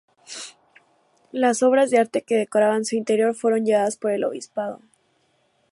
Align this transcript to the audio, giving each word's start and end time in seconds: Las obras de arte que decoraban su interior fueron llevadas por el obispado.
Las 1.31 1.61
obras 1.61 1.91
de 1.91 1.99
arte 1.99 2.23
que 2.23 2.33
decoraban 2.33 2.85
su 2.85 2.95
interior 2.95 3.35
fueron 3.35 3.63
llevadas 3.67 3.97
por 3.97 4.09
el 4.09 4.23
obispado. 4.23 4.81